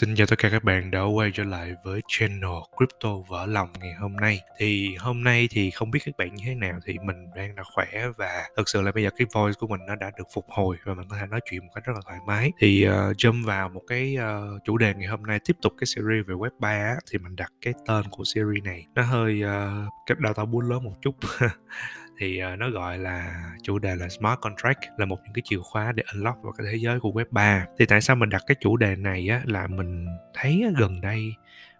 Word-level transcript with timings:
Xin 0.00 0.14
chào 0.14 0.26
tất 0.26 0.38
cả 0.38 0.48
các 0.50 0.64
bạn 0.64 0.90
đã 0.90 1.02
quay 1.02 1.30
trở 1.34 1.44
lại 1.44 1.74
với 1.84 2.00
channel 2.08 2.50
Crypto 2.76 3.08
Vỡ 3.28 3.46
Lòng 3.46 3.68
ngày 3.80 3.94
hôm 3.94 4.16
nay. 4.16 4.40
Thì 4.58 4.96
hôm 4.98 5.24
nay 5.24 5.48
thì 5.50 5.70
không 5.70 5.90
biết 5.90 6.00
các 6.04 6.16
bạn 6.18 6.34
như 6.34 6.44
thế 6.46 6.54
nào 6.54 6.78
thì 6.86 6.96
mình 7.04 7.16
đang 7.36 7.56
là 7.56 7.62
khỏe 7.74 7.86
và 8.16 8.48
thực 8.56 8.68
sự 8.68 8.82
là 8.82 8.92
bây 8.92 9.02
giờ 9.02 9.10
cái 9.16 9.26
voice 9.34 9.56
của 9.60 9.66
mình 9.66 9.80
nó 9.86 9.94
đã 9.94 10.10
được 10.18 10.24
phục 10.34 10.46
hồi 10.48 10.76
và 10.84 10.94
mình 10.94 11.08
có 11.08 11.16
thể 11.20 11.26
nói 11.26 11.40
chuyện 11.50 11.66
một 11.66 11.72
cách 11.74 11.84
rất 11.84 11.92
là 11.94 12.00
thoải 12.04 12.18
mái. 12.26 12.52
Thì 12.58 12.88
uh, 12.88 13.16
jump 13.16 13.46
vào 13.46 13.68
một 13.68 13.82
cái 13.86 14.16
uh, 14.18 14.64
chủ 14.64 14.78
đề 14.78 14.94
ngày 14.94 15.08
hôm 15.08 15.22
nay 15.22 15.38
tiếp 15.44 15.56
tục 15.62 15.72
cái 15.78 15.86
series 15.86 16.26
về 16.26 16.34
web 16.34 16.50
3 16.58 16.68
á, 16.68 16.96
thì 17.10 17.18
mình 17.18 17.36
đặt 17.36 17.52
cái 17.62 17.74
tên 17.86 18.04
của 18.10 18.24
series 18.24 18.64
này. 18.64 18.86
Nó 18.94 19.02
hơi 19.02 19.42
ờ, 19.42 19.84
uh, 19.86 19.92
cách 20.06 20.18
đào 20.18 20.34
tạo 20.34 20.46
buôn 20.46 20.68
lớn 20.68 20.84
một 20.84 20.94
chút. 21.02 21.14
thì 22.18 22.40
uh, 22.52 22.58
nó 22.58 22.70
gọi 22.70 22.98
là 22.98 23.44
chủ 23.62 23.78
đề 23.78 23.94
là 23.94 24.08
smart 24.08 24.40
contract 24.40 24.78
là 24.96 25.06
một 25.06 25.18
những 25.24 25.32
cái 25.34 25.42
chìa 25.44 25.58
khóa 25.58 25.92
để 25.92 26.02
unlock 26.14 26.42
vào 26.42 26.52
cái 26.52 26.66
thế 26.70 26.78
giới 26.78 27.00
của 27.00 27.10
web 27.10 27.24
3 27.30 27.66
thì 27.78 27.86
tại 27.86 28.00
sao 28.00 28.16
mình 28.16 28.28
đặt 28.28 28.42
cái 28.46 28.54
chủ 28.60 28.76
đề 28.76 28.96
này 28.96 29.28
á 29.28 29.42
là 29.44 29.66
mình 29.66 30.06
thấy 30.34 30.64
gần 30.78 31.00
đây 31.00 31.32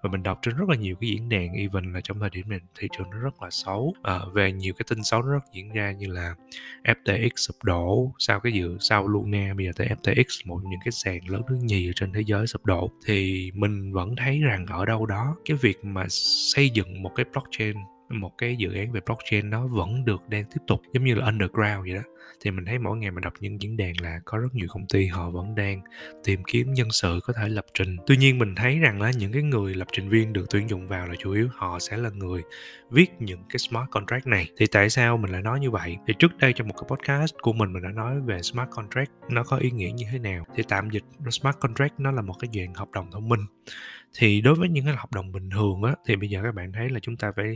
và 0.03 0.11
mình 0.11 0.23
đọc 0.23 0.39
trên 0.43 0.57
rất 0.57 0.69
là 0.69 0.77
nhiều 0.77 0.97
cái 1.01 1.11
diễn 1.11 1.29
đàn 1.29 1.53
even 1.53 1.93
là 1.93 2.01
trong 2.01 2.21
thời 2.21 2.31
điểm 2.31 2.49
này 2.49 2.61
thị 2.79 2.89
trường 2.99 3.11
nó 3.11 3.19
rất 3.19 3.43
là 3.43 3.51
xấu. 3.51 3.95
À, 4.03 4.21
về 4.35 4.53
nhiều 4.53 4.75
cái 4.75 4.87
tin 4.91 5.05
xấu 5.05 5.23
nó 5.23 5.33
rất 5.33 5.45
diễn 5.53 5.73
ra 5.73 5.93
như 5.93 6.07
là 6.07 6.35
FTX 6.85 7.31
sụp 7.37 7.57
đổ 7.65 8.13
sau 8.19 8.41
cái 8.41 8.53
dự 8.53 8.77
sau 8.81 9.09
Luna 9.09 9.55
bây 9.57 9.67
giờ 9.67 9.73
tới 9.77 9.89
FTX 10.03 10.25
một 10.45 10.61
những 10.71 10.81
cái 10.85 10.93
sàn 10.93 11.29
lớn 11.29 11.43
thứ 11.49 11.59
nhì 11.63 11.91
ở 11.91 11.93
trên 11.97 12.13
thế 12.13 12.21
giới 12.27 12.47
sụp 12.47 12.67
đổ. 12.67 12.91
Thì 13.07 13.51
mình 13.55 13.93
vẫn 13.93 14.17
thấy 14.17 14.41
rằng 14.41 14.67
ở 14.67 14.85
đâu 14.85 15.07
đó 15.07 15.37
cái 15.45 15.57
việc 15.57 15.85
mà 15.85 16.07
xây 16.09 16.71
dựng 16.71 17.03
một 17.03 17.13
cái 17.15 17.27
blockchain 17.33 17.77
một 18.09 18.39
cái 18.39 18.57
dự 18.57 18.73
án 18.75 18.93
về 18.93 19.01
blockchain 19.07 19.51
nó 19.51 19.67
vẫn 19.67 20.05
được 20.05 20.29
đang 20.29 20.45
tiếp 20.45 20.61
tục, 20.67 20.83
giống 20.93 21.05
như 21.05 21.15
là 21.15 21.27
underground 21.27 21.81
vậy 21.83 21.95
đó. 21.95 22.03
Thì 22.41 22.51
mình 22.51 22.65
thấy 22.65 22.79
mỗi 22.79 22.97
ngày 22.97 23.11
mình 23.11 23.21
đọc 23.21 23.33
những 23.41 23.63
diễn 23.63 23.77
đàn 23.77 23.93
là 24.01 24.21
có 24.25 24.39
rất 24.39 24.55
nhiều 24.55 24.67
công 24.71 24.87
ty 24.87 25.07
họ 25.07 25.31
vẫn 25.31 25.55
đang 25.55 25.81
tìm 26.25 26.43
kiếm 26.45 26.73
nhân 26.73 26.89
sự 26.91 27.21
có 27.25 27.33
thể 27.33 27.49
lập 27.49 27.65
trình. 27.75 27.97
Tuy 28.07 28.17
nhiên 28.17 28.39
mình 28.39 28.55
thấy 28.55 28.79
rằng 28.79 29.03
là 29.03 29.11
những 29.19 29.33
cái 29.33 29.43
người 29.43 29.75
lập 29.75 29.89
trình 29.93 30.09
viên 30.09 30.33
được 30.33 30.47
tuyển 30.51 30.69
dụng 30.69 30.89
vào 30.89 31.07
là 31.07 31.15
chủ 31.19 31.33
yếu 31.33 31.49
họ 31.53 31.79
sẽ 31.79 31.97
là 31.97 32.11
người 32.11 32.43
viết 32.91 33.11
những 33.19 33.43
cái 33.49 33.59
smart 33.59 33.91
contract 33.91 34.27
này. 34.27 34.51
Thì 34.57 34.67
tại 34.67 34.91
sao 34.91 35.17
mình 35.17 35.33
lại 35.33 35.43
nói 35.43 35.61
như 35.61 35.71
vậy? 35.71 35.97
Thì 36.07 36.15
trước 36.19 36.37
đây 36.39 36.53
trong 36.53 36.69
một 36.69 36.75
cái 36.75 36.89
podcast 36.89 37.35
của 37.43 37.53
mình 37.53 37.73
mình 37.73 37.83
đã 37.83 37.91
nói 37.91 38.21
về 38.21 38.43
smart 38.43 38.71
contract 38.71 39.11
nó 39.31 39.45
có 39.45 39.57
ý 39.57 39.71
nghĩa 39.71 39.91
như 39.91 40.05
thế 40.13 40.19
nào? 40.19 40.45
Thì 40.57 40.63
tạm 40.69 40.91
dịch, 40.91 41.05
smart 41.31 41.57
contract 41.61 42.01
nó 42.01 42.11
là 42.11 42.23
một 42.23 42.35
cái 42.41 42.51
dạng 42.55 42.75
hợp 42.75 42.91
đồng 42.91 43.11
thông 43.11 43.29
minh. 43.29 43.41
Thì 44.19 44.41
đối 44.41 44.55
với 44.55 44.69
những 44.69 44.85
cái 44.85 44.95
hợp 44.95 45.13
đồng 45.13 45.33
bình 45.33 45.51
thường 45.51 45.83
á, 45.83 45.95
thì 46.07 46.17
bây 46.17 46.29
giờ 46.29 46.41
các 46.43 46.55
bạn 46.55 46.73
thấy 46.73 46.89
là 46.91 47.01
chúng 47.01 47.17
ta 47.17 47.33
phải 47.37 47.55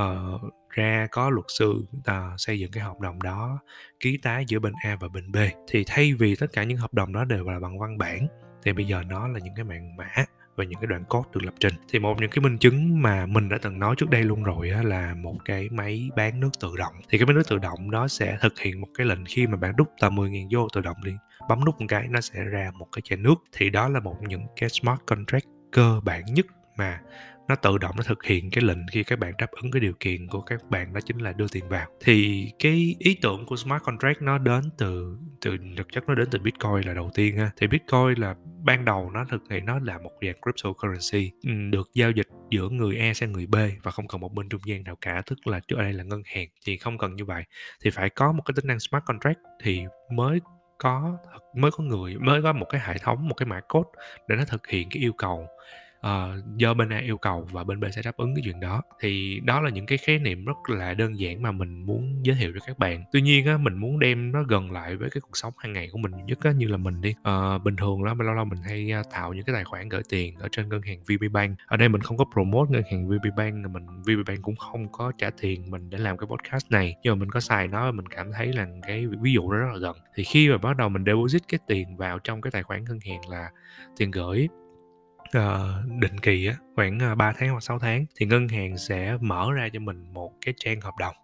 uh, 0.00 0.40
ra 0.68 1.06
có 1.10 1.30
luật 1.30 1.46
sư 1.58 1.86
uh, 1.98 2.04
xây 2.36 2.58
dựng 2.58 2.70
cái 2.70 2.84
hợp 2.84 3.00
đồng 3.00 3.22
đó 3.22 3.58
ký 4.00 4.18
tái 4.22 4.44
giữa 4.48 4.58
bên 4.58 4.72
A 4.84 4.96
và 5.00 5.08
bên 5.08 5.32
B. 5.32 5.36
Thì 5.68 5.84
thay 5.86 6.14
vì 6.14 6.36
tất 6.36 6.46
cả 6.52 6.64
những 6.64 6.78
hợp 6.78 6.94
đồng 6.94 7.12
đó 7.12 7.24
đều 7.24 7.44
là 7.44 7.60
bằng 7.60 7.78
văn 7.78 7.98
bản 7.98 8.26
thì 8.64 8.72
bây 8.72 8.86
giờ 8.86 9.02
nó 9.08 9.28
là 9.28 9.38
những 9.38 9.54
cái 9.54 9.64
mạng 9.64 9.96
mã 9.96 10.24
và 10.56 10.64
những 10.64 10.80
cái 10.80 10.86
đoạn 10.86 11.04
code 11.04 11.28
được 11.32 11.44
lập 11.44 11.54
trình. 11.60 11.74
Thì 11.88 11.98
một 11.98 12.20
những 12.20 12.30
cái 12.30 12.42
minh 12.42 12.58
chứng 12.58 13.02
mà 13.02 13.26
mình 13.26 13.48
đã 13.48 13.58
từng 13.62 13.78
nói 13.78 13.94
trước 13.98 14.10
đây 14.10 14.22
luôn 14.22 14.42
rồi 14.42 14.70
á, 14.70 14.82
là 14.82 15.14
một 15.14 15.36
cái 15.44 15.68
máy 15.70 16.10
bán 16.16 16.40
nước 16.40 16.50
tự 16.60 16.68
động. 16.78 16.94
Thì 17.08 17.18
cái 17.18 17.26
máy 17.26 17.34
nước 17.34 17.48
tự 17.48 17.58
động 17.58 17.90
đó 17.90 18.08
sẽ 18.08 18.38
thực 18.40 18.60
hiện 18.60 18.80
một 18.80 18.88
cái 18.94 19.06
lệnh 19.06 19.24
khi 19.24 19.46
mà 19.46 19.56
bạn 19.56 19.76
đút 19.76 19.88
tờ 20.00 20.08
10.000 20.08 20.48
vô 20.50 20.68
tự 20.74 20.80
động 20.80 20.96
đi 21.04 21.12
bấm 21.48 21.64
nút 21.64 21.80
một 21.80 21.86
cái 21.88 22.08
nó 22.08 22.20
sẽ 22.20 22.44
ra 22.44 22.70
một 22.74 22.86
cái 22.92 23.02
chai 23.04 23.16
nước. 23.16 23.34
Thì 23.52 23.70
đó 23.70 23.88
là 23.88 24.00
một 24.00 24.16
những 24.28 24.46
cái 24.56 24.68
smart 24.68 25.00
contract 25.06 25.44
cơ 25.72 26.00
bản 26.04 26.24
nhất 26.24 26.46
mà 26.76 27.00
nó 27.48 27.54
tự 27.54 27.78
động 27.78 27.94
nó 27.96 28.02
thực 28.02 28.24
hiện 28.24 28.50
cái 28.50 28.64
lệnh 28.64 28.78
khi 28.92 29.04
các 29.04 29.18
bạn 29.18 29.32
đáp 29.38 29.50
ứng 29.50 29.70
cái 29.70 29.80
điều 29.80 29.92
kiện 30.00 30.28
của 30.28 30.40
các 30.40 30.70
bạn, 30.70 30.92
đó 30.92 31.00
chính 31.00 31.18
là 31.18 31.32
đưa 31.32 31.46
tiền 31.48 31.68
vào. 31.68 31.86
Thì 32.00 32.48
cái 32.58 32.96
ý 32.98 33.18
tưởng 33.22 33.46
của 33.46 33.56
smart 33.56 33.82
contract 33.82 34.22
nó 34.22 34.38
đến 34.38 34.62
từ 34.78 35.16
từ, 35.40 35.56
thực 35.76 35.92
chất 35.92 36.04
nó 36.08 36.14
đến 36.14 36.28
từ 36.30 36.38
bitcoin 36.38 36.80
là 36.86 36.94
đầu 36.94 37.10
tiên 37.14 37.36
ha. 37.36 37.50
Thì 37.56 37.66
bitcoin 37.66 38.14
là, 38.16 38.34
ban 38.62 38.84
đầu 38.84 39.10
nó 39.10 39.24
thực 39.30 39.42
hiện 39.50 39.66
nó 39.66 39.78
là 39.78 39.98
một 39.98 40.10
dạng 40.22 40.34
cryptocurrency 40.42 41.30
ừ, 41.42 41.50
được 41.70 41.90
giao 41.94 42.10
dịch 42.10 42.28
giữa 42.50 42.68
người 42.68 42.98
A 42.98 43.14
sang 43.14 43.32
người 43.32 43.46
B 43.46 43.56
và 43.82 43.90
không 43.90 44.08
cần 44.08 44.20
một 44.20 44.34
bên 44.34 44.48
trung 44.48 44.60
gian 44.64 44.84
nào 44.84 44.96
cả, 45.00 45.22
tức 45.26 45.46
là 45.46 45.60
trước 45.60 45.76
đây 45.78 45.92
là 45.92 46.04
ngân 46.04 46.22
hàng, 46.26 46.48
thì 46.66 46.76
không 46.76 46.98
cần 46.98 47.16
như 47.16 47.24
vậy. 47.24 47.44
Thì 47.82 47.90
phải 47.90 48.10
có 48.10 48.32
một 48.32 48.42
cái 48.42 48.52
tính 48.56 48.66
năng 48.66 48.80
smart 48.80 49.04
contract 49.04 49.38
thì 49.62 49.84
mới 50.12 50.40
có 50.78 51.18
mới 51.56 51.70
có 51.70 51.84
người, 51.84 52.18
mới 52.18 52.42
có 52.42 52.52
một 52.52 52.66
cái 52.70 52.80
hệ 52.84 52.98
thống, 52.98 53.28
một 53.28 53.34
cái 53.34 53.46
mã 53.46 53.60
code 53.60 53.90
để 54.28 54.36
nó 54.36 54.44
thực 54.44 54.66
hiện 54.66 54.88
cái 54.90 55.02
yêu 55.02 55.12
cầu 55.12 55.46
uh, 56.04 56.56
do 56.56 56.74
bên 56.74 56.88
A 56.88 56.98
yêu 56.98 57.18
cầu 57.18 57.48
và 57.52 57.64
bên 57.64 57.80
B 57.80 57.84
sẽ 57.92 58.02
đáp 58.04 58.16
ứng 58.16 58.34
cái 58.34 58.42
chuyện 58.44 58.60
đó. 58.60 58.82
Thì 59.00 59.40
đó 59.44 59.60
là 59.60 59.70
những 59.70 59.86
cái 59.86 59.98
khái 59.98 60.18
niệm 60.18 60.44
rất 60.44 60.56
là 60.68 60.94
đơn 60.94 61.18
giản 61.18 61.42
mà 61.42 61.52
mình 61.52 61.86
muốn 61.86 62.20
giới 62.22 62.36
thiệu 62.36 62.52
cho 62.54 62.60
các 62.66 62.78
bạn. 62.78 63.04
Tuy 63.12 63.22
nhiên 63.22 63.46
á 63.46 63.56
mình 63.56 63.76
muốn 63.76 63.98
đem 63.98 64.32
nó 64.32 64.42
gần 64.42 64.70
lại 64.70 64.96
với 64.96 65.10
cái 65.10 65.20
cuộc 65.20 65.36
sống 65.36 65.52
hàng 65.58 65.72
ngày 65.72 65.88
của 65.92 65.98
mình 65.98 66.12
nhất 66.26 66.38
á 66.42 66.52
như 66.52 66.68
là 66.68 66.76
mình 66.76 67.00
đi. 67.00 67.14
Uh, 67.28 67.62
bình 67.62 67.76
thường 67.76 68.02
lắm 68.02 68.18
lâu 68.18 68.34
lâu 68.34 68.44
mình 68.44 68.58
hay 68.68 68.92
tạo 69.12 69.34
những 69.34 69.44
cái 69.44 69.54
tài 69.54 69.64
khoản 69.64 69.88
gửi 69.88 70.02
tiền 70.08 70.34
ở 70.38 70.48
trên 70.52 70.68
ngân 70.68 70.82
hàng 70.82 70.98
Vpbank. 71.02 71.58
Ở 71.66 71.76
đây 71.76 71.88
mình 71.88 72.00
không 72.00 72.16
có 72.16 72.24
promote 72.32 72.70
ngân 72.70 72.82
hàng 72.90 73.08
Vpbank 73.08 73.70
mình 73.70 73.86
Vpbank 74.02 74.42
cũng 74.42 74.56
không 74.56 74.92
có 74.92 75.12
trả 75.18 75.30
tiền 75.40 75.70
mình 75.70 75.90
để 75.90 75.98
làm 75.98 76.16
cái 76.16 76.26
podcast 76.26 76.70
này. 76.70 76.94
Nhưng 77.02 77.14
mà 77.14 77.20
mình 77.20 77.30
có 77.30 77.40
xài 77.40 77.68
nó 77.68 77.92
mình 77.92 78.06
cảm 78.06 78.32
thấy 78.32 78.52
là 78.52 78.66
cái 78.86 79.06
ví 79.06 79.32
dụ 79.32 79.52
đó 79.52 79.58
rất 79.58 79.68
là 79.72 79.78
gần. 79.78 79.96
Thì 80.14 80.24
khi 80.24 80.48
mà 80.48 80.58
bắt 80.58 80.76
đầu 80.76 80.88
mình 80.88 81.04
deposit 81.04 81.42
cái 81.48 81.60
tiền 81.66 81.96
vào 81.96 82.18
trong 82.18 82.40
cái 82.40 82.50
tài 82.50 82.62
khoản 82.62 82.84
ngân 82.84 82.98
hàng 83.06 83.28
là 83.30 83.50
tiền 83.96 84.10
gửi 84.10 84.48
uh, 85.38 86.00
định 86.00 86.18
kỳ 86.22 86.46
á 86.46 86.56
khoảng 86.74 86.98
ờ, 86.98 87.14
3 87.14 87.32
tháng 87.32 87.50
hoặc 87.50 87.62
6 87.62 87.78
tháng 87.78 88.06
thì 88.16 88.26
ngân 88.26 88.48
hàng 88.48 88.78
sẽ 88.78 89.16
mở 89.20 89.52
ra 89.52 89.68
cho 89.72 89.80
mình 89.80 90.04
một 90.12 90.32
cái 90.40 90.54
trang 90.56 90.80
hợp 90.80 90.94
đồng. 90.98 91.14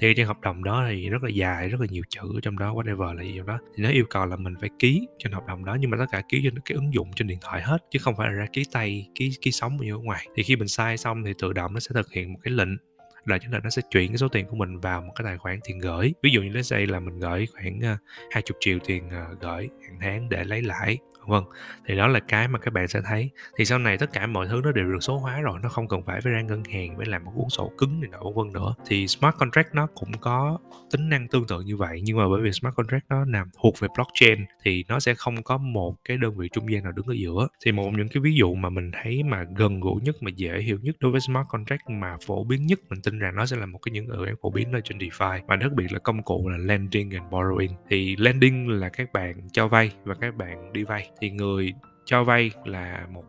Thì 0.00 0.06
cái 0.06 0.14
trang 0.14 0.26
hợp 0.26 0.40
đồng 0.40 0.64
đó 0.64 0.84
thì 0.88 1.08
rất 1.08 1.22
là 1.22 1.28
dài 1.28 1.68
rất 1.68 1.80
là 1.80 1.86
nhiều 1.90 2.02
chữ 2.08 2.40
trong 2.42 2.58
đó 2.58 2.74
whatever 2.74 3.14
là 3.14 3.22
gì 3.22 3.34
trong 3.36 3.46
đó. 3.46 3.58
Thì 3.76 3.82
nó 3.82 3.90
yêu 3.90 4.04
cầu 4.10 4.26
là 4.26 4.36
mình 4.36 4.54
phải 4.60 4.70
ký 4.78 5.06
trên 5.18 5.32
hợp 5.32 5.46
đồng 5.46 5.64
đó 5.64 5.76
nhưng 5.80 5.90
mà 5.90 5.96
tất 5.98 6.06
cả 6.12 6.22
ký 6.28 6.40
trên 6.44 6.58
cái 6.58 6.76
ứng 6.76 6.94
dụng 6.94 7.10
trên 7.16 7.26
điện 7.26 7.38
thoại 7.42 7.62
hết 7.62 7.78
chứ 7.90 7.98
không 8.02 8.16
phải 8.16 8.28
là 8.28 8.32
ra 8.32 8.46
ký 8.52 8.64
tay 8.72 9.08
ký 9.14 9.32
ký 9.40 9.50
sống 9.52 9.76
như 9.76 9.94
ở 9.94 9.98
ngoài. 9.98 10.26
Thì 10.36 10.42
khi 10.42 10.56
mình 10.56 10.68
sai 10.68 10.96
xong 10.96 11.24
thì 11.24 11.32
tự 11.38 11.52
động 11.52 11.74
nó 11.74 11.80
sẽ 11.80 11.90
thực 11.94 12.12
hiện 12.12 12.32
một 12.32 12.38
cái 12.42 12.52
lệnh 12.52 12.76
là 13.24 13.38
chính 13.38 13.50
là 13.50 13.60
nó 13.64 13.70
sẽ 13.70 13.82
chuyển 13.90 14.10
cái 14.10 14.18
số 14.18 14.28
tiền 14.28 14.46
của 14.46 14.56
mình 14.56 14.80
vào 14.80 15.00
một 15.00 15.12
cái 15.14 15.24
tài 15.24 15.38
khoản 15.38 15.60
tiền 15.64 15.78
gửi. 15.78 16.14
Ví 16.22 16.30
dụ 16.30 16.42
như 16.42 16.48
let's 16.48 16.62
say 16.62 16.86
là 16.86 17.00
mình 17.00 17.18
gửi 17.18 17.46
khoảng 17.46 17.80
ờ, 17.80 17.96
20 18.30 18.56
triệu 18.60 18.78
tiền 18.86 19.08
gửi 19.40 19.68
hàng 19.82 19.98
tháng 20.00 20.28
để 20.28 20.44
lấy 20.44 20.62
lãi 20.62 20.98
vân 21.28 21.42
thì 21.86 21.96
đó 21.96 22.06
là 22.06 22.20
cái 22.20 22.48
mà 22.48 22.58
các 22.58 22.72
bạn 22.72 22.88
sẽ 22.88 23.00
thấy. 23.04 23.30
Thì 23.56 23.64
sau 23.64 23.78
này 23.78 23.98
tất 23.98 24.12
cả 24.12 24.26
mọi 24.26 24.48
thứ 24.48 24.60
nó 24.64 24.72
đều 24.72 24.92
được 24.92 25.00
số 25.00 25.18
hóa 25.18 25.40
rồi, 25.40 25.58
nó 25.62 25.68
không 25.68 25.88
cần 25.88 26.02
phải 26.06 26.20
phải 26.20 26.32
ra 26.32 26.40
ngân 26.40 26.62
hàng, 26.64 26.96
phải 26.96 27.06
làm 27.06 27.24
một 27.24 27.32
cuốn 27.36 27.48
sổ 27.48 27.72
cứng 27.78 28.00
này 28.00 28.10
nọ, 28.10 28.18
vân 28.18 28.34
vân 28.34 28.52
nữa. 28.52 28.74
Thì 28.86 29.08
smart 29.08 29.36
contract 29.36 29.74
nó 29.74 29.86
cũng 29.94 30.12
có 30.20 30.58
tính 30.90 31.08
năng 31.08 31.28
tương 31.28 31.46
tự 31.46 31.60
như 31.60 31.76
vậy, 31.76 32.00
nhưng 32.04 32.16
mà 32.16 32.28
bởi 32.28 32.40
vì 32.40 32.52
smart 32.52 32.74
contract 32.74 33.04
nó 33.08 33.24
nằm 33.24 33.50
thuộc 33.62 33.74
về 33.80 33.88
blockchain 33.94 34.44
thì 34.62 34.84
nó 34.88 35.00
sẽ 35.00 35.14
không 35.14 35.42
có 35.42 35.58
một 35.58 35.96
cái 36.04 36.16
đơn 36.16 36.36
vị 36.36 36.48
trung 36.52 36.72
gian 36.72 36.82
nào 36.82 36.92
đứng 36.92 37.06
ở 37.06 37.14
giữa. 37.14 37.48
Thì 37.64 37.72
một 37.72 37.90
những 37.96 38.08
cái 38.08 38.20
ví 38.20 38.34
dụ 38.34 38.54
mà 38.54 38.68
mình 38.68 38.90
thấy 39.02 39.22
mà 39.22 39.44
gần 39.56 39.80
gũi 39.80 40.00
nhất 40.02 40.16
mà 40.20 40.30
dễ 40.36 40.60
hiểu 40.60 40.78
nhất 40.82 40.96
đối 41.00 41.12
với 41.12 41.20
smart 41.20 41.48
contract 41.48 41.82
mà 41.90 42.16
phổ 42.26 42.44
biến 42.44 42.66
nhất, 42.66 42.78
mình 42.88 43.00
tin 43.02 43.18
rằng 43.18 43.36
nó 43.36 43.46
sẽ 43.46 43.56
là 43.56 43.66
một 43.66 43.78
cái 43.78 43.92
những 43.92 44.06
dự 44.06 44.26
án 44.26 44.34
phổ 44.42 44.50
biến 44.50 44.72
ở 44.72 44.80
trên 44.84 44.98
DeFi 44.98 45.40
và 45.46 45.56
đặc 45.56 45.72
biệt 45.72 45.92
là 45.92 45.98
công 45.98 46.22
cụ 46.22 46.48
là 46.48 46.56
lending 46.58 47.10
and 47.10 47.32
borrowing. 47.32 47.70
Thì 47.88 48.16
lending 48.16 48.68
là 48.68 48.88
các 48.88 49.12
bạn 49.12 49.48
cho 49.52 49.68
vay 49.68 49.90
và 50.04 50.14
các 50.14 50.36
bạn 50.36 50.72
đi 50.72 50.84
vay 50.84 51.10
thì 51.20 51.30
người 51.30 51.72
cho 52.04 52.24
vay 52.24 52.50
là 52.64 53.06
một 53.10 53.24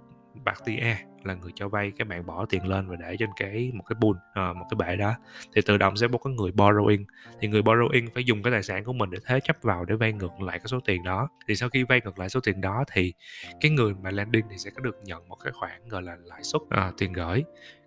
bạc 0.46 0.58
tia 0.66 0.96
là 1.26 1.34
người 1.34 1.52
cho 1.56 1.70
vay 1.70 1.92
các 1.98 2.08
bạn 2.08 2.26
bỏ 2.26 2.46
tiền 2.50 2.68
lên 2.68 2.88
và 2.88 2.96
để 2.96 3.16
trên 3.20 3.30
cái 3.36 3.72
một 3.74 3.84
cái 3.90 3.96
pool 4.02 4.16
à, 4.34 4.54
một 4.54 4.66
cái 4.70 4.88
bể 4.88 4.96
đó. 4.96 5.14
Thì 5.56 5.62
tự 5.66 5.78
động 5.78 5.98
sẽ 5.98 6.08
có 6.12 6.18
cái 6.24 6.34
người 6.34 6.52
borrowing. 6.52 7.04
Thì 7.40 7.48
người 7.48 7.62
borrowing 7.62 8.08
phải 8.14 8.24
dùng 8.24 8.44
cái 8.44 8.52
tài 8.52 8.64
sản 8.64 8.84
của 8.84 8.94
mình 8.94 9.10
để 9.10 9.18
thế 9.26 9.40
chấp 9.44 9.58
vào 9.62 9.86
để 9.86 9.96
vay 9.96 10.14
ngược 10.14 10.42
lại 10.42 10.60
cái 10.60 10.68
số 10.68 10.80
tiền 10.86 11.04
đó. 11.04 11.30
Thì 11.48 11.56
sau 11.56 11.70
khi 11.70 11.84
vay 11.84 12.02
ngược 12.04 12.20
lại 12.20 12.30
số 12.30 12.40
tiền 12.40 12.62
đó 12.62 12.84
thì 12.92 13.14
cái 13.62 13.72
người 13.72 13.94
mà 13.94 14.12
lending 14.12 14.46
thì 14.50 14.58
sẽ 14.58 14.70
có 14.76 14.82
được 14.82 14.96
nhận 15.04 15.28
một 15.28 15.38
cái 15.44 15.54
khoản 15.54 15.90
gọi 15.90 16.02
là 16.02 16.18
lãi 16.24 16.44
suất 16.44 16.62
à, 16.70 16.92
tiền 16.98 17.14
gửi 17.14 17.44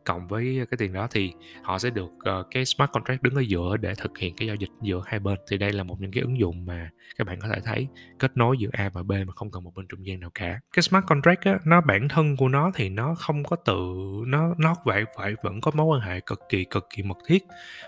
cộng 0.08 0.28
với 0.28 0.66
cái 0.70 0.78
tiền 0.78 0.92
đó 0.92 1.08
thì 1.10 1.32
họ 1.62 1.78
sẽ 1.78 1.90
được 1.90 2.10
uh, 2.40 2.46
cái 2.50 2.64
smart 2.64 2.90
contract 2.92 3.22
đứng 3.22 3.34
ở 3.34 3.40
giữa 3.40 3.76
để 3.76 3.94
thực 3.94 4.18
hiện 4.18 4.34
cái 4.36 4.48
giao 4.48 4.56
dịch 4.56 4.70
giữa 4.82 5.02
hai 5.06 5.20
bên 5.20 5.38
thì 5.50 5.58
đây 5.58 5.72
là 5.72 5.82
một 5.82 6.00
những 6.00 6.12
cái 6.12 6.22
ứng 6.22 6.38
dụng 6.38 6.66
mà 6.66 6.90
các 7.16 7.26
bạn 7.26 7.38
có 7.40 7.48
thể 7.54 7.60
thấy 7.64 7.88
kết 8.18 8.36
nối 8.36 8.56
giữa 8.58 8.68
A 8.72 8.90
và 8.92 9.02
B 9.02 9.10
mà 9.10 9.32
không 9.36 9.50
cần 9.50 9.64
một 9.64 9.74
bên 9.74 9.86
trung 9.88 10.06
gian 10.06 10.20
nào 10.20 10.30
cả 10.34 10.60
cái 10.72 10.82
smart 10.82 11.06
contract 11.06 11.44
á, 11.44 11.58
nó 11.64 11.80
bản 11.80 12.08
thân 12.08 12.36
của 12.36 12.48
nó 12.48 12.70
thì 12.74 12.88
nó 12.88 13.14
không 13.14 13.44
có 13.44 13.56
tự 13.56 13.94
nó 14.26 14.54
nó 14.58 14.74
vậy 14.84 15.04
vậy 15.16 15.34
vẫn 15.42 15.60
có 15.60 15.70
mối 15.74 15.86
quan 15.86 16.00
hệ 16.00 16.20
cực 16.20 16.40
kỳ 16.48 16.64
cực 16.64 16.86
kỳ 16.90 17.02
mật 17.02 17.18
thiết 17.26 17.44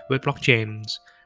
với 0.09 0.19
blockchain 0.23 0.81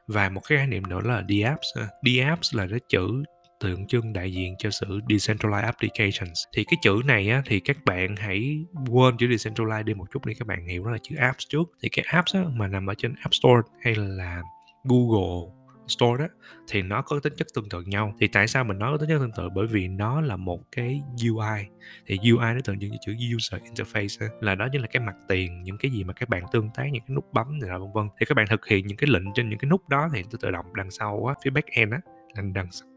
và 0.06 0.28
một 0.28 0.40
cái 0.48 0.58
khái 0.58 0.66
niệm 0.66 0.82
nữa 0.88 1.00
là 1.04 1.22
DApps. 1.28 1.68
DApps 2.02 2.54
là 2.54 2.66
cái 2.70 2.80
chữ 2.88 3.22
tượng 3.60 3.86
trưng 3.86 4.12
đại 4.12 4.32
diện 4.32 4.54
cho 4.58 4.70
sự 4.70 4.86
decentralized 5.08 5.64
applications. 5.64 6.44
Thì 6.54 6.64
cái 6.64 6.78
chữ 6.82 7.02
này 7.04 7.30
á, 7.30 7.42
thì 7.46 7.60
các 7.60 7.76
bạn 7.84 8.16
hãy 8.16 8.64
quên 8.88 9.16
chữ 9.18 9.26
decentralized 9.26 9.84
đi 9.84 9.94
một 9.94 10.06
chút 10.12 10.26
đi 10.26 10.34
các 10.34 10.46
bạn 10.48 10.66
hiểu 10.66 10.84
nó 10.84 10.90
là 10.90 10.98
chữ 11.02 11.16
apps 11.16 11.44
trước. 11.48 11.64
Thì 11.82 11.88
cái 11.88 12.04
apps 12.08 12.34
á, 12.34 12.42
mà 12.52 12.68
nằm 12.68 12.86
ở 12.86 12.94
trên 12.98 13.14
app 13.22 13.34
store 13.34 13.62
hay 13.82 13.94
là 13.94 14.42
google 14.84 15.52
store 15.88 16.22
đó 16.22 16.28
thì 16.68 16.82
nó 16.82 17.02
có 17.02 17.20
tính 17.20 17.32
chất 17.36 17.46
tương 17.54 17.68
tự 17.68 17.82
nhau. 17.82 18.14
Thì 18.20 18.28
tại 18.28 18.48
sao 18.48 18.64
mình 18.64 18.78
nói 18.78 18.92
có 18.92 18.98
tính 18.98 19.08
chất 19.08 19.18
tương 19.18 19.32
tự? 19.36 19.48
Bởi 19.54 19.66
vì 19.66 19.88
nó 19.88 20.20
là 20.20 20.36
một 20.36 20.60
cái 20.72 21.02
UI 21.28 21.66
thì 22.06 22.18
UI 22.30 22.54
nó 22.54 22.60
tượng 22.64 22.80
trưng 22.80 22.90
cho 22.90 22.96
chữ 23.06 23.12
user 23.36 23.62
interface 23.62 24.28
là 24.40 24.54
đó 24.54 24.68
chính 24.72 24.80
là 24.80 24.86
cái 24.92 25.02
mặt 25.02 25.14
tiền 25.28 25.62
những 25.62 25.78
cái 25.78 25.90
gì 25.90 26.04
mà 26.04 26.12
các 26.12 26.28
bạn 26.28 26.42
tương 26.52 26.70
tác 26.74 26.84
những 26.92 27.02
cái 27.08 27.14
nút 27.14 27.32
bấm 27.32 27.58
này 27.58 27.70
là 27.70 27.78
vân 27.78 27.88
vân. 27.94 28.08
Thì 28.20 28.26
các 28.26 28.34
bạn 28.34 28.46
thực 28.50 28.66
hiện 28.66 28.86
những 28.86 28.96
cái 28.96 29.10
lệnh 29.10 29.24
trên 29.34 29.48
những 29.48 29.58
cái 29.58 29.68
nút 29.68 29.88
đó 29.88 30.08
thì 30.14 30.22
tự 30.40 30.50
động 30.50 30.66
đằng 30.74 30.90
sau 30.90 31.26
á 31.26 31.34
phía 31.44 31.50
back 31.50 31.68
end 31.68 31.92
á 31.92 32.00
là 32.36 32.42
đằng 32.54 32.68
là 32.72 32.95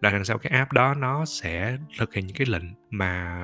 đằng 0.00 0.24
sau 0.24 0.38
cái 0.38 0.52
app 0.58 0.72
đó 0.72 0.94
nó 0.94 1.24
sẽ 1.24 1.76
thực 1.98 2.14
hiện 2.14 2.26
những 2.26 2.36
cái 2.36 2.46
lệnh 2.46 2.79
mà 2.90 3.38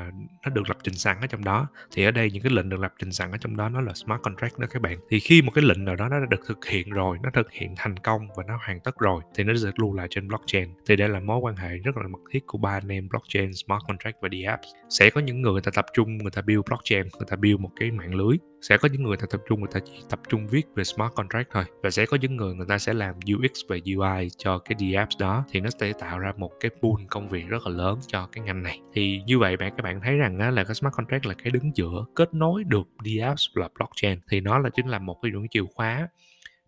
nó 0.44 0.50
được 0.50 0.68
lập 0.68 0.76
trình 0.82 0.94
sẵn 0.94 1.20
ở 1.20 1.26
trong 1.26 1.44
đó. 1.44 1.68
Thì 1.92 2.04
ở 2.04 2.10
đây 2.10 2.30
những 2.30 2.42
cái 2.42 2.52
lệnh 2.52 2.68
được 2.68 2.80
lập 2.80 2.94
trình 2.98 3.12
sẵn 3.12 3.30
ở 3.30 3.38
trong 3.38 3.56
đó, 3.56 3.68
nó 3.68 3.80
là 3.80 3.92
smart 3.94 4.22
contract 4.22 4.58
đó 4.58 4.66
các 4.70 4.82
bạn. 4.82 4.98
Thì 5.10 5.20
khi 5.20 5.42
một 5.42 5.50
cái 5.54 5.64
lệnh 5.64 5.84
nào 5.84 5.96
đó 5.96 6.08
nó 6.08 6.20
đã 6.20 6.26
được 6.30 6.40
thực 6.46 6.66
hiện 6.66 6.90
rồi, 6.90 7.18
nó 7.22 7.30
thực 7.34 7.52
hiện 7.52 7.74
thành 7.76 7.96
công 7.96 8.28
và 8.36 8.44
nó 8.48 8.58
hoàn 8.66 8.80
tất 8.80 8.98
rồi, 8.98 9.22
thì 9.34 9.44
nó 9.44 9.54
sẽ 9.56 9.70
lưu 9.76 9.94
lại 9.94 10.06
trên 10.10 10.28
blockchain. 10.28 10.68
Thì 10.86 10.96
đây 10.96 11.08
là 11.08 11.20
mối 11.20 11.38
quan 11.38 11.56
hệ 11.56 11.76
rất 11.76 11.96
là 11.96 12.08
mật 12.08 12.20
thiết 12.32 12.46
của 12.46 12.58
ba 12.58 12.70
anh 12.70 12.88
em 12.88 13.08
blockchain, 13.08 13.52
smart 13.52 13.82
contract 13.88 14.16
và 14.22 14.28
dApps 14.42 14.68
sẽ 14.90 15.10
có 15.10 15.20
những 15.20 15.42
người 15.42 15.52
người 15.52 15.62
ta 15.62 15.70
tập 15.74 15.86
trung, 15.94 16.18
người 16.18 16.30
ta 16.30 16.42
build 16.42 16.62
blockchain, 16.68 17.02
người 17.02 17.26
ta 17.28 17.36
build 17.36 17.60
một 17.60 17.70
cái 17.80 17.90
mạng 17.90 18.14
lưới. 18.14 18.36
Sẽ 18.62 18.76
có 18.78 18.88
những 18.92 19.02
người 19.02 19.16
ta 19.16 19.26
tập 19.30 19.40
trung, 19.48 19.60
người 19.60 19.70
ta 19.72 19.80
chỉ 19.84 19.92
tập 20.10 20.20
trung 20.28 20.46
viết 20.46 20.66
về 20.74 20.84
smart 20.84 21.14
contract 21.14 21.48
thôi. 21.52 21.64
Và 21.82 21.90
sẽ 21.90 22.06
có 22.06 22.16
những 22.20 22.36
người 22.36 22.54
người 22.54 22.66
ta 22.68 22.78
sẽ 22.78 22.94
làm 22.94 23.14
UX 23.34 23.60
và 23.68 23.76
UI 23.84 24.28
cho 24.38 24.58
cái 24.58 24.92
dApps 24.92 25.18
đó. 25.18 25.44
Thì 25.50 25.60
nó 25.60 25.70
sẽ 25.80 25.92
tạo 26.00 26.18
ra 26.18 26.32
một 26.36 26.50
cái 26.60 26.70
pool 26.82 27.06
công 27.10 27.28
việc 27.28 27.48
rất 27.48 27.66
là 27.66 27.76
lớn 27.76 27.98
cho 28.06 28.28
cái 28.32 28.44
ngành 28.44 28.62
này. 28.62 28.80
Thì 28.94 29.20
như 29.26 29.35
vậy 29.38 29.56
bạn 29.56 29.74
các 29.76 29.82
bạn 29.82 30.00
thấy 30.00 30.16
rằng 30.16 30.38
á, 30.38 30.50
là 30.50 30.64
cái 30.64 30.74
smart 30.74 30.94
contract 30.94 31.26
là 31.26 31.34
cái 31.34 31.50
đứng 31.50 31.76
giữa 31.76 32.04
kết 32.14 32.34
nối 32.34 32.64
được 32.64 32.88
dApps 33.04 33.42
và 33.54 33.68
blockchain. 33.78 34.18
Thì 34.30 34.40
nó 34.40 34.58
là 34.58 34.70
chính 34.70 34.86
là 34.86 34.98
một 34.98 35.18
cái 35.22 35.32
những 35.32 35.48
chìa 35.48 35.62
khóa 35.74 36.08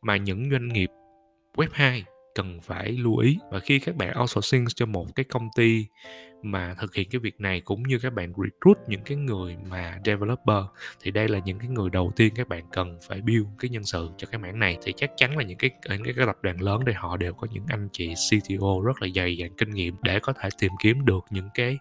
mà 0.03 0.17
những 0.17 0.50
doanh 0.50 0.69
nghiệp 0.69 0.91
web 1.56 1.69
2 1.73 2.05
cần 2.35 2.61
phải 2.61 2.93
lưu 2.93 3.17
ý. 3.17 3.38
Và 3.50 3.61
khi 3.61 3.79
các 3.79 3.97
bạn 3.97 4.20
outsourcing 4.20 4.65
cho 4.75 4.87
một 4.87 5.06
cái 5.15 5.25
công 5.25 5.49
ty 5.56 5.87
mà 6.43 6.75
thực 6.81 6.94
hiện 6.94 7.09
cái 7.11 7.19
việc 7.19 7.41
này 7.41 7.61
cũng 7.61 7.82
như 7.82 7.99
các 7.99 8.12
bạn 8.12 8.32
recruit 8.37 8.88
những 8.88 9.00
cái 9.05 9.17
người 9.17 9.56
mà 9.71 9.99
developer 10.05 10.64
thì 11.03 11.11
đây 11.11 11.29
là 11.29 11.38
những 11.38 11.59
cái 11.59 11.69
người 11.69 11.91
đầu 11.91 12.12
tiên 12.17 12.32
các 12.37 12.49
bạn 12.49 12.64
cần 12.73 12.99
phải 13.09 13.21
build 13.21 13.47
cái 13.59 13.69
nhân 13.69 13.85
sự 13.85 14.09
cho 14.17 14.29
cái 14.31 14.38
mảng 14.38 14.59
này. 14.59 14.79
Thì 14.82 14.93
chắc 14.97 15.11
chắn 15.17 15.37
là 15.37 15.43
những 15.43 15.59
cái 15.59 15.71
những 15.88 16.05
cái, 16.05 16.14
cái 16.17 16.26
tập 16.26 16.37
đoàn 16.43 16.61
lớn 16.61 16.85
đây 16.85 16.94
họ 16.94 17.17
đều 17.17 17.32
có 17.35 17.47
những 17.53 17.64
anh 17.69 17.88
chị 17.93 18.14
CTO 18.14 18.81
rất 18.85 19.03
là 19.03 19.09
dày 19.14 19.37
dặn 19.37 19.56
kinh 19.56 19.71
nghiệm 19.71 19.94
để 20.03 20.21
có 20.21 20.32
thể 20.32 20.49
tìm 20.59 20.73
kiếm 20.81 21.05
được 21.05 21.25
những 21.31 21.49
cái 21.55 21.79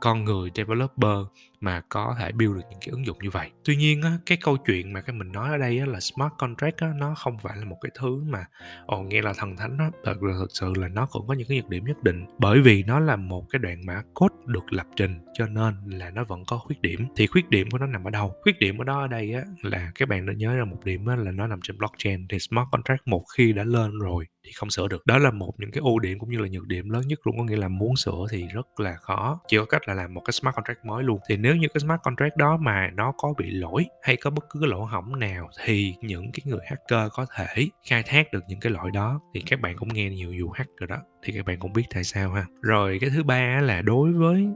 con 0.00 0.24
người 0.24 0.50
developer 0.54 1.26
mà 1.60 1.82
có 1.88 2.16
thể 2.18 2.32
build 2.32 2.54
được 2.54 2.62
những 2.70 2.80
cái 2.80 2.90
ứng 2.90 3.06
dụng 3.06 3.18
như 3.22 3.30
vậy. 3.30 3.50
Tuy 3.64 3.76
nhiên 3.76 4.02
á, 4.02 4.18
cái 4.26 4.38
câu 4.40 4.56
chuyện 4.56 4.92
mà 4.92 5.00
cái 5.00 5.16
mình 5.16 5.32
nói 5.32 5.50
ở 5.50 5.58
đây 5.58 5.78
á, 5.78 5.86
là 5.86 6.00
smart 6.00 6.32
contract 6.38 6.76
á, 6.76 6.92
nó 6.96 7.14
không 7.14 7.38
phải 7.38 7.56
là 7.56 7.64
một 7.64 7.78
cái 7.80 7.90
thứ 7.98 8.22
mà 8.28 8.44
ồ 8.86 9.02
nghe 9.02 9.22
là 9.22 9.32
thần 9.36 9.56
thánh 9.56 9.78
á 9.78 9.90
thật 10.04 10.22
là 10.22 10.34
thực 10.38 10.50
sự 10.52 10.72
là 10.76 10.88
nó 10.88 11.06
cũng 11.06 11.26
có 11.26 11.34
những 11.34 11.48
cái 11.48 11.58
nhược 11.58 11.68
điểm 11.68 11.84
nhất 11.84 12.02
định. 12.02 12.24
Bởi 12.38 12.60
vì 12.60 12.82
nó 12.82 13.00
là 13.00 13.16
một 13.16 13.44
cái 13.50 13.58
đoạn 13.58 13.86
mã 13.86 14.02
code 14.14 14.34
được 14.46 14.72
lập 14.72 14.86
trình 14.96 15.18
cho 15.34 15.46
nên 15.46 15.74
là 15.86 16.10
nó 16.10 16.24
vẫn 16.24 16.44
có 16.46 16.58
khuyết 16.58 16.80
điểm. 16.82 17.06
Thì 17.16 17.26
khuyết 17.26 17.50
điểm 17.50 17.70
của 17.70 17.78
nó 17.78 17.86
nằm 17.86 18.04
ở 18.04 18.10
đâu? 18.10 18.34
Khuyết 18.42 18.58
điểm 18.58 18.78
của 18.78 18.84
nó 18.84 19.00
ở 19.00 19.06
đây 19.06 19.34
á, 19.34 19.42
là 19.62 19.92
các 19.94 20.08
bạn 20.08 20.26
nên 20.26 20.38
nhớ 20.38 20.54
ra 20.54 20.64
một 20.64 20.84
điểm 20.84 21.06
á, 21.06 21.16
là 21.16 21.30
nó 21.30 21.46
nằm 21.46 21.60
trên 21.62 21.78
blockchain. 21.78 22.28
Thì 22.28 22.38
smart 22.38 22.66
contract 22.72 23.00
một 23.06 23.24
khi 23.36 23.52
đã 23.52 23.64
lên 23.64 23.98
rồi 23.98 24.26
thì 24.44 24.52
không 24.52 24.70
sửa 24.70 24.88
được. 24.88 25.06
Đó 25.06 25.18
là 25.18 25.30
một 25.30 25.54
những 25.58 25.70
cái 25.70 25.80
ưu 25.84 25.98
điểm 25.98 26.18
cũng 26.18 26.30
như 26.30 26.38
là 26.38 26.48
nhược 26.48 26.66
điểm 26.66 26.90
lớn 26.90 27.02
nhất 27.06 27.18
luôn. 27.26 27.38
Có 27.38 27.44
nghĩa 27.44 27.56
là 27.56 27.68
muốn 27.68 27.96
sửa 27.96 28.26
thì 28.30 28.46
rất 28.54 28.80
là 28.80 28.94
khó. 28.94 29.40
Chỉ 29.48 29.56
có 29.56 29.64
cách 29.64 29.88
là 29.88 29.94
làm 29.94 30.14
một 30.14 30.20
cái 30.24 30.32
smart 30.32 30.56
contract 30.56 30.84
mới 30.84 31.04
luôn. 31.04 31.18
Thì 31.28 31.36
nếu 31.36 31.47
nếu 31.48 31.56
như 31.56 31.68
cái 31.74 31.80
smart 31.80 32.02
contract 32.02 32.36
đó 32.36 32.56
mà 32.56 32.90
nó 32.94 33.12
có 33.12 33.34
bị 33.38 33.50
lỗi 33.50 33.86
hay 34.02 34.16
có 34.16 34.30
bất 34.30 34.44
cứ 34.50 34.60
cái 34.60 34.68
lỗ 34.68 34.84
hỏng 34.84 35.18
nào 35.18 35.50
thì 35.64 35.94
những 36.00 36.32
cái 36.32 36.42
người 36.44 36.60
hacker 36.66 37.12
có 37.12 37.26
thể 37.36 37.68
khai 37.88 38.02
thác 38.02 38.32
được 38.32 38.44
những 38.48 38.60
cái 38.60 38.72
lỗi 38.72 38.90
đó. 38.90 39.20
Thì 39.34 39.40
các 39.40 39.60
bạn 39.60 39.76
cũng 39.76 39.88
nghe 39.88 40.10
nhiều 40.10 40.34
vụ 40.40 40.50
hack 40.50 40.70
rồi 40.76 40.86
đó, 40.86 40.96
thì 41.22 41.32
các 41.32 41.46
bạn 41.46 41.58
cũng 41.58 41.72
biết 41.72 41.82
tại 41.94 42.04
sao 42.04 42.32
ha. 42.32 42.46
Rồi 42.62 42.98
cái 43.00 43.10
thứ 43.10 43.22
ba 43.22 43.60
là 43.60 43.82
đối 43.82 44.12
với 44.12 44.48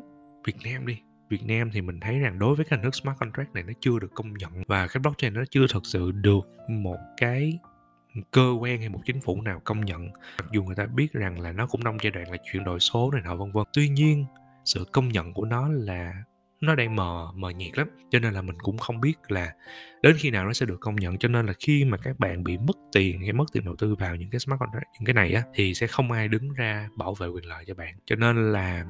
Việt 0.47 0.57
Nam 0.65 0.87
đi. 0.87 0.99
Việt 1.31 1.45
Nam 1.45 1.71
thì 1.73 1.81
mình 1.81 2.01
thấy 2.01 2.19
rằng 2.19 2.39
đối 2.39 2.55
với 2.55 2.65
cái 2.65 2.79
hình 2.79 2.85
thức 2.85 2.95
smart 2.95 3.19
contract 3.19 3.55
này 3.55 3.63
nó 3.63 3.73
chưa 3.81 3.99
được 3.99 4.11
công 4.15 4.35
nhận 4.35 4.51
và 4.67 4.87
cái 4.87 5.01
blockchain 5.03 5.35
nó 5.35 5.43
chưa 5.51 5.67
thực 5.73 5.87
sự 5.87 6.13
được 6.13 6.47
một 6.69 6.99
cái 7.17 7.59
cơ 8.31 8.57
quan 8.61 8.79
hay 8.79 8.89
một 8.89 9.01
chính 9.05 9.21
phủ 9.21 9.43
nào 9.43 9.61
công 9.65 9.85
nhận. 9.85 10.09
Mặc 10.13 10.47
dù 10.53 10.65
người 10.65 10.77
ta 10.77 10.87
biết 10.87 11.13
rằng 11.13 11.41
là 11.41 11.53
nó 11.53 11.67
cũng 11.67 11.81
trong 11.85 11.97
giai 12.03 12.11
đoạn 12.11 12.31
là 12.31 12.37
chuyển 12.53 12.65
đổi 12.65 12.81
số 12.81 13.11
này 13.11 13.23
nọ, 13.25 13.37
vân 13.37 13.53
vân. 13.53 13.65
Tuy 13.73 13.89
nhiên, 13.89 14.25
sự 14.65 14.85
công 14.93 15.09
nhận 15.09 15.33
của 15.35 15.45
nó 15.45 15.69
là 15.69 16.15
nó 16.63 16.75
đang 16.75 16.97
mờ 16.97 17.33
mờ 17.35 17.51
nhạt 17.51 17.79
lắm. 17.79 17.89
Cho 18.11 18.19
nên 18.19 18.35
là 18.35 18.43
mình 18.43 18.57
cũng 18.59 18.79
không 18.79 19.01
biết 19.01 19.15
là 19.29 19.53
đến 20.03 20.17
khi 20.19 20.31
nào 20.31 20.47
nó 20.47 20.53
sẽ 20.53 20.67
được 20.67 20.81
công 20.81 20.97
nhận. 20.97 21.19
Cho 21.19 21.29
nên 21.29 21.47
là 21.47 21.53
khi 21.61 21.85
mà 21.85 21.97
các 21.97 22.19
bạn 22.19 22.45
bị 22.45 22.59
mất 22.59 22.77
tiền 22.93 23.21
hay 23.21 23.33
mất 23.33 23.45
tiền 23.53 23.65
đầu 23.65 23.77
tư 23.77 23.95
vào 23.95 24.17
những 24.17 24.31
cái 24.31 24.39
smart 24.39 24.61
contract, 24.61 24.87
những 24.95 25.07
cái 25.07 25.15
này 25.15 25.33
á, 25.33 25.43
thì 25.55 25.75
sẽ 25.75 25.87
không 25.87 26.13
ai 26.13 26.29
đứng 26.29 26.53
ra 26.53 26.89
bảo 26.97 27.15
vệ 27.15 27.27
quyền 27.27 27.47
lợi 27.47 27.65
cho 27.67 27.75
bạn. 27.75 27.95
Cho 28.07 28.17
nên 28.17 28.53
là 28.53 28.85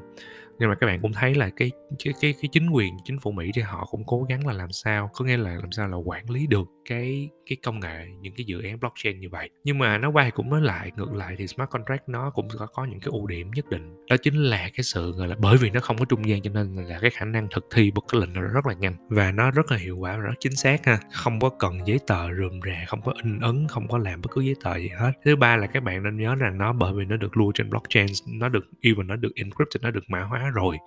nhưng 0.59 0.69
mà 0.69 0.75
các 0.75 0.87
bạn 0.87 1.01
cũng 1.03 1.13
thấy 1.13 1.35
là 1.35 1.51
cái 1.57 1.71
cái 2.05 2.15
cái, 2.21 2.35
cái 2.43 2.49
chính 2.53 2.71
quyền 2.71 2.95
chính 3.05 3.19
phủ 3.19 3.33
Mỹ 3.33 3.51
thì 3.55 3.63
họ 3.63 3.87
cũng 3.91 4.05
cố 4.07 4.27
gắng 4.29 4.47
là 4.47 4.53
làm 4.53 4.73
sao 4.73 5.11
có 5.15 5.25
nghĩa 5.25 5.37
là 5.37 5.51
làm 5.55 5.73
sao 5.73 5.89
là 5.89 5.97
quản 5.97 6.31
lý 6.31 6.47
được 6.47 6.69
cái 6.89 7.29
cái 7.47 7.57
công 7.63 7.81
nghệ 7.81 8.07
những 8.21 8.35
cái 8.37 8.45
dự 8.45 8.63
án 8.63 8.81
blockchain 8.81 9.21
như 9.21 9.29
vậy. 9.29 9.51
Nhưng 9.65 9.79
mà 9.79 9.99
nó 9.99 10.11
quay 10.11 10.31
cũng 10.31 10.51
nói 10.51 10.61
lại 10.61 10.91
ngược 10.97 11.15
lại 11.15 11.35
thì 11.39 11.47
smart 11.47 11.71
contract 11.71 12.09
nó 12.09 12.31
cũng 12.31 12.49
có 12.59 12.67
có 12.67 12.85
những 12.85 13.01
cái 13.01 13.09
ưu 13.13 13.27
điểm 13.27 13.51
nhất 13.51 13.69
định. 13.71 14.07
Đó 14.11 14.17
chính 14.17 14.35
là 14.35 14.59
cái 14.59 14.83
sự 14.83 15.13
gọi 15.13 15.29
là 15.29 15.37
bởi 15.39 15.57
vì 15.57 15.71
nó 15.71 15.81
không 15.81 15.99
có 15.99 16.05
trung 16.05 16.29
gian 16.29 16.43
cho 16.43 16.51
nên 16.55 16.75
là 16.75 16.99
cái 17.01 17.11
khả 17.11 17.25
năng 17.25 17.49
thực 17.51 17.67
thi 17.75 17.93
một 17.95 18.01
cái 18.01 18.21
lệnh 18.21 18.33
nó 18.33 18.41
rất 18.41 18.67
là 18.67 18.75
nhanh 18.75 18.95
và 19.09 19.33
nó 19.33 19.51
rất 19.51 19.71
là 19.71 19.77
hiệu 19.77 19.99
quả 19.99 20.17
và 20.17 20.23
rất 20.23 20.35
chính 20.41 20.57
xác 20.57 20.87
ha. 20.87 20.99
Không 21.13 21.41
có 21.41 21.49
cần 21.49 21.79
giấy 21.87 21.99
tờ 22.07 22.29
rườm 22.35 22.61
rà 22.67 22.85
không 22.87 23.03
có 23.03 23.13
in 23.23 23.41
ấn 23.41 23.67
không 23.69 23.89
có 23.89 23.99
làm 23.99 24.21
bất 24.21 24.31
cứ 24.31 24.41
giấy 24.41 24.55
tờ 24.65 24.77
gì 24.77 24.89
hết. 24.89 25.13
Thứ 25.25 25.37
ba 25.37 25.57
là 25.57 25.67
các 25.67 25.83
bạn 25.83 26.03
nên 26.03 26.17
nhớ 26.17 26.35
rằng 26.35 26.59
nó 26.59 26.73
bởi 26.73 26.93
vì 26.93 27.05
nó 27.05 27.17
được 27.17 27.37
lưu 27.37 27.53
trên 27.55 27.71
blockchain 27.71 28.07
nó 28.27 28.49
được 28.49 28.69
even 28.81 29.07
nó 29.07 29.17
được 29.17 29.33
encrypted 29.35 29.83
nó 29.83 29.91
được 29.91 30.05
mã 30.09 30.21
hóa 30.21 30.51
rồi, 30.53 30.79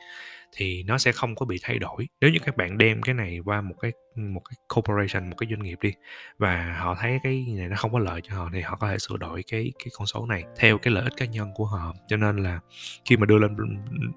thì 0.57 0.83
nó 0.83 0.97
sẽ 0.97 1.11
không 1.11 1.35
có 1.35 1.45
bị 1.45 1.57
thay 1.63 1.79
đổi. 1.79 2.07
Nếu 2.21 2.31
như 2.31 2.39
các 2.45 2.57
bạn 2.57 2.77
đem 2.77 3.01
cái 3.01 3.15
này 3.15 3.39
qua 3.45 3.61
một 3.61 3.75
cái 3.81 3.91
một 4.15 4.41
cái 4.49 4.55
corporation, 4.75 5.29
một 5.29 5.35
cái 5.37 5.49
doanh 5.49 5.63
nghiệp 5.63 5.77
đi, 5.81 5.93
và 6.37 6.75
họ 6.79 6.95
thấy 6.99 7.19
cái 7.23 7.45
này 7.57 7.67
nó 7.67 7.75
không 7.75 7.93
có 7.93 7.99
lợi 7.99 8.21
cho 8.23 8.35
họ 8.35 8.49
thì 8.53 8.61
họ 8.61 8.75
có 8.75 8.87
thể 8.89 8.97
sửa 8.99 9.17
đổi 9.17 9.43
cái 9.51 9.71
cái 9.79 9.87
con 9.97 10.07
số 10.07 10.25
này 10.25 10.43
theo 10.59 10.77
cái 10.77 10.93
lợi 10.93 11.03
ích 11.03 11.13
cá 11.17 11.25
nhân 11.25 11.51
của 11.55 11.65
họ. 11.65 11.93
Cho 12.07 12.17
nên 12.17 12.43
là 12.43 12.59
khi 13.05 13.17
mà 13.17 13.25
đưa 13.25 13.39
lên 13.39 13.55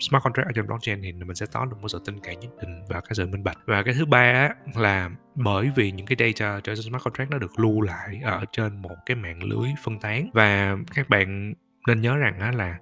smart 0.00 0.24
contract 0.24 0.48
ở 0.48 0.52
trên 0.54 0.66
blockchain 0.66 1.02
thì 1.02 1.12
mình 1.12 1.34
sẽ 1.34 1.46
có 1.52 1.64
được 1.64 1.76
một 1.80 1.88
sự 1.88 2.02
tin 2.06 2.20
cậy 2.20 2.36
nhất 2.36 2.50
định 2.60 2.82
và 2.88 3.00
cái 3.00 3.10
sự 3.12 3.26
minh 3.26 3.44
bạch. 3.44 3.58
Và 3.66 3.82
cái 3.82 3.94
thứ 3.94 4.06
ba 4.06 4.48
là 4.74 5.10
bởi 5.34 5.70
vì 5.76 5.90
những 5.90 6.06
cái 6.06 6.16
data 6.18 6.60
trên 6.60 6.76
smart 6.76 7.04
contract 7.04 7.30
nó 7.30 7.38
được 7.38 7.58
lưu 7.58 7.80
lại 7.80 8.20
ở 8.24 8.44
trên 8.52 8.82
một 8.82 8.96
cái 9.06 9.16
mạng 9.16 9.42
lưới 9.42 9.68
phân 9.84 10.00
tán. 10.00 10.30
Và 10.32 10.76
các 10.94 11.08
bạn 11.08 11.54
nên 11.86 12.00
nhớ 12.00 12.16
rằng 12.16 12.40
á 12.40 12.52
là 12.52 12.78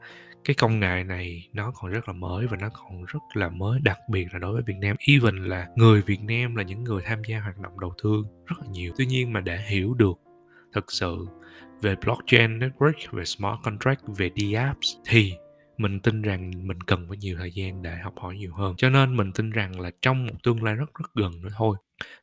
cái 0.47 0.55
công 0.55 0.81
nghệ 0.81 1.05
này 1.05 1.49
nó 1.53 1.71
còn 1.71 1.91
rất 1.91 2.09
là 2.09 2.15
mới 2.15 2.47
và 2.47 2.57
nó 2.61 2.69
còn 2.69 3.05
rất 3.05 3.19
là 3.35 3.49
mới 3.49 3.81
đặc 3.81 3.99
biệt 4.09 4.27
là 4.33 4.39
đối 4.39 4.53
với 4.53 4.63
Việt 4.67 4.77
Nam. 4.81 4.97
Even 5.09 5.37
là 5.45 5.69
người 5.77 6.03
Việt 6.03 6.21
Nam 6.21 6.57
là 6.57 6.63
những 6.63 6.85
người 6.85 7.03
tham 7.05 7.25
gia 7.25 7.41
hoạt 7.41 7.59
động 7.59 7.81
đầu 7.81 7.95
tư 8.03 8.25
rất 8.47 8.57
là 8.61 8.67
nhiều. 8.71 8.93
Tuy 8.99 9.07
nhiên 9.07 9.33
mà 9.33 9.41
để 9.41 9.59
hiểu 9.69 9.95
được 9.95 10.19
thực 10.73 10.93
sự 10.93 11.27
về 11.81 11.95
blockchain 12.05 12.59
network, 12.59 12.93
về 13.13 13.25
smart 13.25 13.59
contract, 13.65 14.01
về 14.17 14.31
dApps 14.53 14.97
thì 15.09 15.33
mình 15.77 16.01
tin 16.01 16.23
rằng 16.23 16.51
mình 16.67 16.81
cần 16.81 17.07
phải 17.09 17.17
nhiều 17.17 17.37
thời 17.39 17.53
gian 17.53 17.83
để 17.83 17.97
học 17.97 18.15
hỏi 18.17 18.37
nhiều 18.37 18.55
hơn. 18.55 18.75
Cho 18.77 18.91
nên 18.91 19.17
mình 19.17 19.33
tin 19.33 19.51
rằng 19.51 19.81
là 19.81 19.91
trong 20.03 20.27
một 20.27 20.35
tương 20.43 20.63
lai 20.63 20.75
rất 20.75 20.95
rất 20.95 21.15
gần 21.15 21.43
nữa 21.43 21.51
thôi 21.57 21.77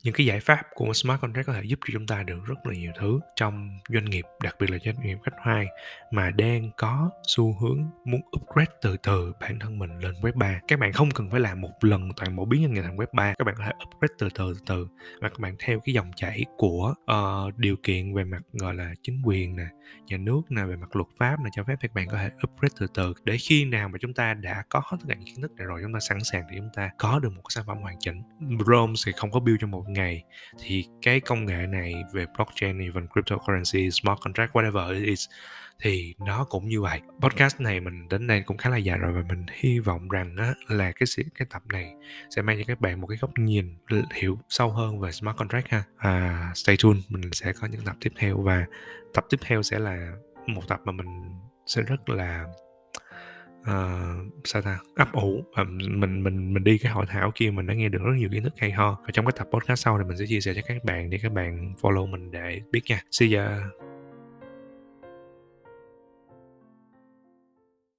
những 0.03 0.13
cái 0.13 0.25
giải 0.25 0.39
pháp 0.39 0.61
của 0.73 0.93
smart 0.93 1.21
contract 1.21 1.47
có 1.47 1.53
thể 1.53 1.61
giúp 1.63 1.79
cho 1.85 1.91
chúng 1.93 2.07
ta 2.07 2.23
được 2.23 2.39
rất 2.45 2.55
là 2.63 2.73
nhiều 2.73 2.91
thứ 2.99 3.19
trong 3.35 3.79
doanh 3.89 4.05
nghiệp 4.05 4.25
đặc 4.43 4.55
biệt 4.59 4.69
là 4.69 4.77
doanh 4.85 5.01
nghiệp 5.01 5.17
khách 5.23 5.35
hoài 5.43 5.67
mà 6.11 6.29
đang 6.29 6.71
có 6.77 7.09
xu 7.27 7.57
hướng 7.61 7.85
muốn 8.05 8.21
upgrade 8.37 8.71
từ 8.81 8.97
từ 8.97 9.33
bản 9.41 9.59
thân 9.59 9.79
mình 9.79 9.99
lên 9.99 10.13
web 10.13 10.33
3 10.35 10.59
các 10.67 10.79
bạn 10.79 10.93
không 10.93 11.11
cần 11.11 11.29
phải 11.31 11.39
làm 11.39 11.61
một 11.61 11.71
lần 11.81 12.09
toàn 12.15 12.35
bộ 12.35 12.45
biến 12.45 12.61
doanh 12.61 12.73
nghiệp 12.73 12.81
thành 12.81 12.97
web 12.97 13.07
3 13.13 13.33
các 13.37 13.43
bạn 13.45 13.55
có 13.57 13.63
thể 13.65 13.71
upgrade 13.85 14.13
từ 14.17 14.29
từ 14.29 14.53
từ 14.53 14.59
từ 14.65 14.87
và 15.21 15.29
các 15.29 15.39
bạn 15.39 15.55
theo 15.59 15.79
cái 15.79 15.93
dòng 15.93 16.11
chảy 16.15 16.45
của 16.57 16.93
uh, 17.11 17.57
điều 17.57 17.75
kiện 17.83 18.13
về 18.13 18.23
mặt 18.23 18.41
gọi 18.53 18.75
là 18.75 18.93
chính 19.03 19.21
quyền 19.25 19.55
nè 19.55 19.65
nhà 20.05 20.17
nước 20.17 20.41
nè 20.49 20.63
về 20.63 20.75
mặt 20.75 20.95
luật 20.95 21.07
pháp 21.17 21.37
nè 21.43 21.49
cho 21.55 21.63
phép 21.63 21.75
các 21.79 21.93
bạn 21.93 22.07
có 22.07 22.17
thể 22.17 22.29
upgrade 22.47 22.75
từ 22.79 22.87
từ. 22.93 23.13
Để 23.23 23.37
khi 23.37 23.65
nào 23.65 23.89
mà 23.89 23.97
chúng 24.01 24.13
ta 24.13 24.33
đã 24.33 24.63
có 24.69 24.81
hết 24.85 24.97
tất 24.99 25.05
cả 25.07 25.15
những 25.15 25.25
kiến 25.25 25.41
thức 25.41 25.51
này 25.57 25.65
rồi 25.65 25.79
chúng 25.83 25.93
ta 25.93 25.99
sẵn 25.99 26.17
sàng 26.23 26.43
để 26.51 26.57
chúng 26.57 26.69
ta 26.75 26.89
có 26.97 27.19
được 27.19 27.29
một 27.29 27.41
cái 27.41 27.49
sản 27.49 27.63
phẩm 27.67 27.77
hoàn 27.77 27.95
chỉnh. 27.99 28.21
Rome 28.67 28.93
thì 29.05 29.11
không 29.17 29.31
có 29.31 29.39
build 29.39 29.62
trong 29.63 29.71
một 29.71 29.89
ngày. 29.89 30.23
Thì 30.63 30.85
cái 31.01 31.19
công 31.19 31.45
nghệ 31.45 31.67
này 31.67 31.93
về 32.13 32.25
blockchain 32.35 32.79
even 32.79 33.07
cryptocurrency 33.07 33.91
smart 33.91 34.19
contract 34.21 34.51
whatever 34.53 34.93
it 34.93 35.03
is 35.03 35.27
thì 35.79 36.15
nó 36.19 36.45
cũng 36.49 36.67
như 36.67 36.81
vậy. 36.81 37.01
Podcast 37.21 37.59
này 37.59 37.79
mình 37.79 38.09
đến 38.09 38.27
đây 38.27 38.43
cũng 38.45 38.57
khá 38.57 38.69
là 38.69 38.77
dài 38.77 38.97
rồi 38.97 39.13
và 39.13 39.21
mình 39.29 39.45
hy 39.53 39.79
vọng 39.79 40.09
rằng 40.09 40.35
á, 40.37 40.53
là 40.67 40.91
cái 40.91 41.07
cái 41.35 41.47
tập 41.49 41.61
này 41.65 41.93
sẽ 42.35 42.41
mang 42.41 42.57
cho 42.57 42.63
các 42.67 42.81
bạn 42.81 43.01
một 43.01 43.07
cái 43.07 43.17
góc 43.21 43.31
nhìn 43.37 43.75
hiểu 44.13 44.39
sâu 44.49 44.69
hơn 44.69 44.99
về 44.99 45.11
smart 45.11 45.37
contract 45.37 45.67
ha. 45.69 45.83
À, 45.97 46.51
stay 46.55 46.77
tuned 46.83 47.03
mình 47.09 47.31
sẽ 47.31 47.53
có 47.53 47.67
những 47.67 47.81
tập 47.85 47.95
tiếp 48.01 48.13
theo 48.17 48.37
và 48.37 48.65
tập 49.13 49.25
tiếp 49.29 49.37
theo 49.41 49.63
sẽ 49.63 49.79
là 49.79 50.11
một 50.47 50.67
tập 50.67 50.79
mà 50.85 50.91
mình 50.91 51.07
sẽ 51.65 51.81
rất 51.81 52.09
là 52.09 52.45
uh, 53.71 54.33
sao 54.43 54.61
ta? 54.61 54.79
Ấp 54.95 55.13
ủ. 55.13 55.43
Và 55.57 55.63
mình 55.63 56.23
mình 56.23 56.53
mình 56.53 56.63
đi 56.63 56.77
cái 56.77 56.91
hội 56.91 57.05
thảo 57.09 57.31
kia 57.35 57.51
mình 57.51 57.67
đã 57.67 57.73
nghe 57.73 57.89
được 57.89 58.01
rất 58.03 58.13
nhiều 58.17 58.29
kiến 58.31 58.43
thức 58.43 58.53
hay 58.57 58.71
ho. 58.71 58.97
Và 59.01 59.09
trong 59.13 59.25
cái 59.25 59.33
tập 59.37 59.47
podcast 59.51 59.83
sau 59.83 59.97
thì 59.97 60.03
mình 60.03 60.17
sẽ 60.17 60.25
chia 60.27 60.41
sẻ 60.41 60.53
cho 60.53 60.61
các 60.67 60.83
bạn 60.83 61.09
để 61.09 61.19
các 61.21 61.31
bạn 61.31 61.73
follow 61.81 62.07
mình 62.07 62.31
để 62.31 62.61
biết 62.71 62.81
nha. 62.87 63.01
See 63.11 63.37
ya. 63.37 63.59